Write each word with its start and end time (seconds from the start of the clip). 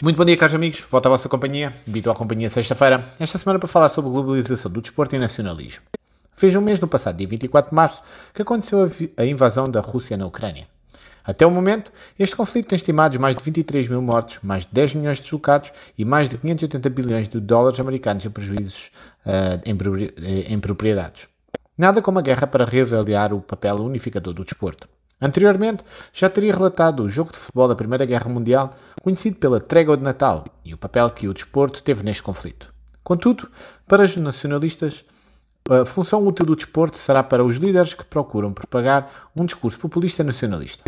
Muito 0.00 0.16
bom 0.16 0.24
dia, 0.24 0.36
caros 0.36 0.54
amigos. 0.54 0.86
Volto 0.88 1.06
à 1.06 1.08
vossa 1.08 1.28
companhia. 1.28 1.74
À 2.08 2.14
companhia 2.14 2.48
sexta-feira. 2.48 3.04
Esta 3.18 3.36
semana 3.36 3.58
para 3.58 3.66
falar 3.66 3.88
sobre 3.88 4.12
globalização 4.12 4.70
do 4.70 4.80
desporto 4.80 5.16
e 5.16 5.18
nacionalismo. 5.18 5.82
Fez 6.36 6.54
um 6.54 6.60
mês 6.60 6.78
no 6.78 6.86
passado 6.86 7.16
dia 7.16 7.26
24 7.26 7.70
de 7.70 7.74
março 7.74 8.00
que 8.32 8.40
aconteceu 8.40 8.88
a 9.16 9.24
invasão 9.24 9.68
da 9.68 9.80
Rússia 9.80 10.16
na 10.16 10.24
Ucrânia. 10.24 10.68
Até 11.24 11.44
o 11.44 11.50
momento, 11.50 11.90
este 12.16 12.36
conflito 12.36 12.68
tem 12.68 12.76
estimados 12.76 13.18
mais 13.18 13.34
de 13.34 13.42
23 13.42 13.88
mil 13.88 14.00
mortos, 14.00 14.38
mais 14.40 14.64
de 14.64 14.72
10 14.72 14.94
milhões 14.94 15.16
de 15.16 15.24
deslocados 15.24 15.72
e 15.98 16.04
mais 16.04 16.28
de 16.28 16.38
580 16.38 16.88
bilhões 16.90 17.28
de 17.28 17.40
dólares 17.40 17.80
americanos 17.80 18.24
em 18.24 18.30
prejuízos 18.30 18.92
uh, 19.26 19.60
em, 19.66 20.52
em 20.54 20.60
propriedades. 20.60 21.26
Nada 21.76 22.00
como 22.00 22.20
a 22.20 22.22
guerra 22.22 22.46
para 22.46 22.64
reavaliar 22.64 23.34
o 23.34 23.40
papel 23.40 23.74
unificador 23.78 24.32
do 24.32 24.44
desporto. 24.44 24.88
Anteriormente, 25.20 25.84
já 26.12 26.30
teria 26.30 26.52
relatado 26.52 27.02
o 27.02 27.08
jogo 27.08 27.32
de 27.32 27.38
futebol 27.38 27.66
da 27.66 27.74
Primeira 27.74 28.04
Guerra 28.04 28.28
Mundial, 28.28 28.74
conhecido 29.02 29.36
pela 29.36 29.60
Trégua 29.60 29.96
de 29.96 30.02
Natal, 30.02 30.44
e 30.64 30.72
o 30.72 30.78
papel 30.78 31.10
que 31.10 31.26
o 31.26 31.34
desporto 31.34 31.82
teve 31.82 32.04
neste 32.04 32.22
conflito. 32.22 32.72
Contudo, 33.02 33.48
para 33.86 34.04
os 34.04 34.16
nacionalistas, 34.16 35.04
a 35.68 35.84
função 35.84 36.26
útil 36.26 36.46
do 36.46 36.56
desporto 36.56 36.96
será 36.96 37.22
para 37.22 37.44
os 37.44 37.56
líderes 37.56 37.94
que 37.94 38.04
procuram 38.04 38.52
propagar 38.52 39.28
um 39.36 39.44
discurso 39.44 39.78
populista 39.78 40.22
nacionalista. 40.22 40.84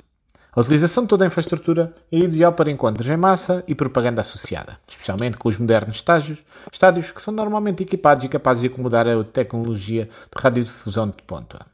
A 0.52 0.60
utilização 0.60 1.04
de 1.04 1.08
toda 1.08 1.24
a 1.24 1.28
infraestrutura 1.28 1.92
é 2.10 2.18
ideal 2.18 2.52
para 2.52 2.70
encontros 2.70 3.08
em 3.08 3.16
massa 3.16 3.62
e 3.68 3.74
propaganda 3.74 4.20
associada, 4.20 4.78
especialmente 4.88 5.36
com 5.36 5.48
os 5.48 5.56
modernos 5.58 5.96
estágios, 5.96 6.44
estádios 6.72 7.12
que 7.12 7.22
são 7.22 7.32
normalmente 7.32 7.82
equipados 7.82 8.24
e 8.24 8.28
capazes 8.28 8.62
de 8.62 8.68
acomodar 8.68 9.06
a 9.06 9.22
tecnologia 9.22 10.06
de 10.06 10.42
radiodifusão 10.42 11.08
de 11.08 11.22
ponta. 11.24 11.64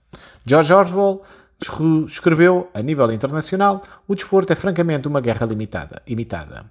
George 0.45 0.73
Orwell 0.73 1.23
escreveu, 2.07 2.71
a 2.75 2.83
nível 2.83 3.11
internacional, 3.13 3.83
o 4.07 4.15
desporto 4.15 4.53
é 4.53 4.57
francamente 4.57 5.09
uma 5.09 5.21
guerra 5.21 5.47
limitada, 5.47 6.03
imitada. 6.07 6.67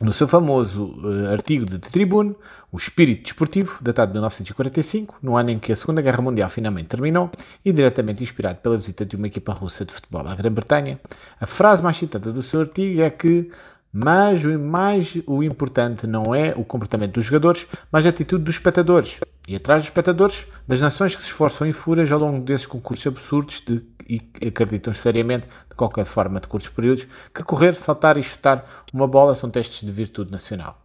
No 0.00 0.14
seu 0.14 0.26
famoso 0.26 0.94
uh, 1.02 1.30
artigo 1.30 1.66
de 1.66 1.78
The 1.78 1.90
Tribune, 1.90 2.34
O 2.72 2.78
Espírito 2.78 3.24
Desportivo, 3.24 3.82
datado 3.82 4.10
de 4.10 4.14
1945, 4.14 5.18
no 5.22 5.36
ano 5.36 5.50
em 5.50 5.58
que 5.58 5.72
a 5.72 5.76
Segunda 5.76 6.00
Guerra 6.00 6.22
Mundial 6.22 6.48
finalmente 6.48 6.86
terminou, 6.86 7.30
e 7.62 7.70
diretamente 7.70 8.22
inspirado 8.22 8.60
pela 8.60 8.78
visita 8.78 9.04
de 9.04 9.14
uma 9.14 9.26
equipa 9.26 9.52
russa 9.52 9.84
de 9.84 9.92
futebol 9.92 10.26
à 10.26 10.34
Grã-Bretanha, 10.34 10.98
a 11.38 11.46
frase 11.46 11.82
mais 11.82 11.98
citada 11.98 12.32
do 12.32 12.42
seu 12.42 12.60
artigo 12.60 13.02
é 13.02 13.10
que 13.10 13.50
mas 13.92 14.44
o 14.44 14.58
mais 14.58 15.18
o 15.26 15.42
importante 15.42 16.06
não 16.06 16.34
é 16.34 16.54
o 16.56 16.64
comportamento 16.64 17.14
dos 17.14 17.24
jogadores, 17.24 17.66
mas 17.90 18.06
a 18.06 18.10
atitude 18.10 18.44
dos 18.44 18.54
espectadores. 18.54 19.18
E 19.50 19.56
atrás 19.56 19.82
dos 19.82 19.88
espectadores, 19.88 20.46
das 20.64 20.80
nações 20.80 21.16
que 21.16 21.20
se 21.20 21.26
esforçam 21.26 21.66
em 21.66 21.72
fúrias 21.72 22.12
ao 22.12 22.20
longo 22.20 22.38
desses 22.38 22.68
concursos 22.68 23.04
absurdos 23.08 23.60
de, 23.66 23.82
e 24.08 24.22
acreditam 24.46 24.94
seriamente, 24.94 25.48
de 25.68 25.74
qualquer 25.74 26.04
forma 26.04 26.38
de 26.38 26.46
curtos 26.46 26.70
períodos, 26.70 27.08
que 27.34 27.42
correr, 27.42 27.74
saltar 27.74 28.16
e 28.16 28.22
chutar 28.22 28.64
uma 28.94 29.08
bola 29.08 29.34
são 29.34 29.50
testes 29.50 29.84
de 29.84 29.90
virtude 29.90 30.30
nacional. 30.30 30.80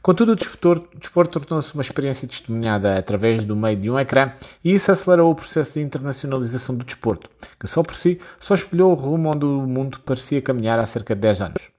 Contudo, 0.00 0.34
o 0.34 0.36
desporto 0.36 1.40
tornou-se 1.40 1.74
uma 1.74 1.82
experiência 1.82 2.28
testemunhada 2.28 2.96
através 2.96 3.44
do 3.44 3.56
meio 3.56 3.76
de 3.76 3.90
um 3.90 3.98
ecrã 3.98 4.30
e 4.62 4.72
isso 4.72 4.92
acelerou 4.92 5.32
o 5.32 5.34
processo 5.34 5.72
de 5.72 5.80
internacionalização 5.80 6.76
do 6.76 6.84
desporto, 6.84 7.28
que 7.58 7.66
só 7.66 7.82
por 7.82 7.96
si 7.96 8.20
só 8.38 8.54
espelhou 8.54 8.92
o 8.92 8.94
rumo 8.94 9.30
onde 9.30 9.44
o 9.44 9.62
mundo 9.62 9.98
parecia 9.98 10.40
caminhar 10.40 10.78
há 10.78 10.86
cerca 10.86 11.12
de 11.12 11.22
10 11.22 11.40
anos. 11.40 11.70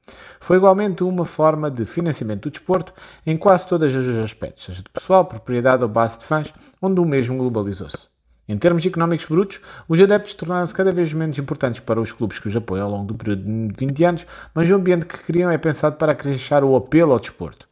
Foi 0.47 0.55
igualmente 0.55 1.03
uma 1.03 1.25
forma 1.25 1.69
de 1.69 1.83
financiamento 1.83 2.43
do 2.43 2.51
desporto 2.51 2.93
em 3.25 3.35
quase 3.35 3.67
todos 3.67 3.93
os 3.93 4.23
aspectos, 4.23 4.63
seja 4.63 4.81
de 4.81 4.89
pessoal, 4.89 5.25
propriedade 5.25 5.83
ou 5.83 5.89
base 5.89 6.19
de 6.19 6.23
fãs, 6.23 6.53
onde 6.81 7.01
o 7.01 7.05
mesmo 7.05 7.35
globalizou-se. 7.35 8.07
Em 8.47 8.57
termos 8.57 8.85
económicos 8.85 9.25
brutos, 9.25 9.59
os 9.89 9.99
adeptos 9.99 10.33
tornaram-se 10.35 10.73
cada 10.73 10.93
vez 10.93 11.11
menos 11.11 11.37
importantes 11.37 11.81
para 11.81 11.99
os 11.99 12.13
clubes 12.13 12.39
que 12.39 12.47
os 12.47 12.55
apoiam 12.55 12.85
ao 12.85 12.91
longo 12.93 13.03
do 13.07 13.15
período 13.15 13.43
de 13.43 13.75
20 13.77 14.03
anos, 14.05 14.27
mas 14.55 14.71
o 14.71 14.75
ambiente 14.75 15.05
que 15.05 15.17
criam 15.17 15.51
é 15.51 15.57
pensado 15.57 15.97
para 15.97 16.13
acrescentar 16.13 16.63
o 16.63 16.77
apelo 16.77 17.11
ao 17.11 17.19
desporto. 17.19 17.67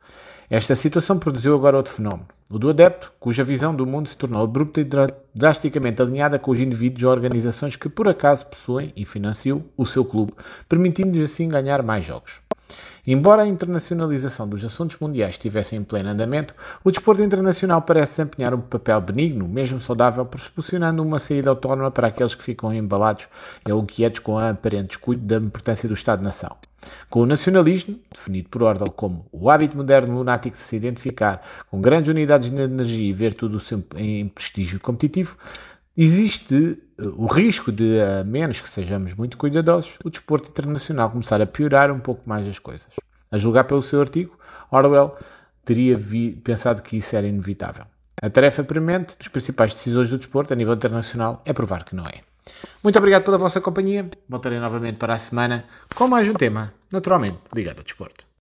Esta 0.50 0.76
situação 0.76 1.18
produziu 1.18 1.56
agora 1.56 1.78
outro 1.78 1.94
fenómeno, 1.94 2.28
o 2.52 2.60
do 2.60 2.70
adepto, 2.70 3.14
cuja 3.22 3.46
visão 3.46 3.74
do 3.74 3.86
mundo 3.86 4.10
se 4.10 4.18
tornou 4.18 4.44
abrupta 4.44 4.82
e 4.82 4.88
drasticamente 5.34 6.02
alinhada 6.02 6.38
com 6.38 6.52
os 6.52 6.60
indivíduos 6.60 7.04
ou 7.06 7.12
organizações 7.12 7.78
que 7.78 7.88
por 7.88 8.10
acaso 8.10 8.46
possuem 8.48 8.92
e 8.98 9.06
financiam 9.06 9.64
o 9.78 9.86
seu 9.86 10.04
clube, 10.04 10.34
permitindo-lhes 10.68 11.32
assim 11.32 11.48
ganhar 11.48 11.82
mais 11.82 12.04
jogos. 12.04 12.44
Embora 13.08 13.44
a 13.44 13.48
internacionalização 13.48 14.48
dos 14.48 14.66
assuntos 14.66 14.98
mundiais 15.00 15.36
estivesse 15.36 15.76
em 15.76 15.84
pleno 15.84 16.10
andamento, 16.10 16.56
o 16.84 16.90
desporto 16.90 17.22
internacional 17.22 17.82
parece 17.82 18.18
desempenhar 18.18 18.54
um 18.54 18.62
papel 18.62 19.00
benigno, 19.02 19.48
mesmo 19.48 19.80
saudável, 19.80 20.26
proporcionando 20.26 21.04
uma 21.04 21.20
saída 21.20 21.52
autónoma 21.52 21.92
para 21.92 22.08
aqueles 22.08 22.34
que 22.34 22.44
ficam 22.44 22.74
embalados 22.74 23.28
ou 23.70 23.82
inquietos 23.82 24.20
com 24.20 24.38
a 24.38 24.50
aparente 24.50 24.88
descuido 24.88 25.24
da 25.24 25.38
importância 25.38 25.88
do 25.88 25.94
Estado-nação. 25.94 26.56
Com 27.10 27.22
o 27.22 27.26
nacionalismo, 27.26 28.00
definido 28.12 28.50
por 28.50 28.64
Ordel 28.64 28.92
como 28.92 29.26
o 29.32 29.50
hábito 29.50 29.76
moderno 29.78 30.16
lunático 30.16 30.56
de 30.56 30.62
se 30.62 30.76
identificar 30.76 31.42
com 31.70 31.82
grandes 31.82 32.10
unidades 32.10 32.50
de 32.50 32.62
energia 32.62 33.10
e 33.10 33.14
ver 33.14 33.34
tudo 33.34 33.60
em 33.96 34.28
prestígio 34.28 34.80
competitivo, 34.80 35.38
existe 35.98 36.82
eh, 36.98 37.04
o 37.16 37.26
risco 37.28 37.72
de, 37.72 38.00
a 38.02 38.24
menos 38.24 38.62
que 38.62 38.70
sejamos 38.70 39.14
muito 39.14 39.38
cuidadosos, 39.38 39.98
o 40.04 40.10
desporto 40.10 40.50
internacional 40.50 41.10
começar 41.10 41.42
a 41.42 41.46
piorar 41.46 41.92
um 41.92 42.00
pouco 42.00 42.28
mais 42.28 42.48
as 42.48 42.60
coisas. 42.60 42.88
A 43.32 43.38
julgar 43.38 43.66
pelo 43.66 43.82
seu 43.82 44.02
artigo, 44.02 44.38
Orwell 44.72 45.16
teria 45.64 45.98
vi, 45.98 46.36
pensado 46.36 46.82
que 46.82 46.98
isso 46.98 47.16
era 47.16 47.28
inevitável. 47.28 47.86
A 48.22 48.30
tarefa 48.30 48.64
premente 48.64 49.18
dos 49.18 49.28
principais 49.28 49.74
decisores 49.74 50.10
do 50.10 50.18
desporto 50.18 50.54
a 50.54 50.56
nível 50.56 50.74
internacional 50.74 51.42
é 51.46 51.52
provar 51.52 51.84
que 51.84 51.96
não 51.96 52.06
é. 52.06 52.22
Muito 52.84 52.98
obrigado 52.98 53.24
pela 53.24 53.38
vossa 53.38 53.60
companhia. 53.60 54.10
Voltarei 54.30 54.60
novamente 54.60 54.98
para 54.98 55.14
a 55.14 55.20
semana 55.20 55.66
com 55.96 56.08
mais 56.08 56.30
um 56.30 56.34
tema, 56.34 56.74
naturalmente 56.92 57.40
ligado 57.54 57.80
ao 57.80 57.84
desporto. 57.84 58.26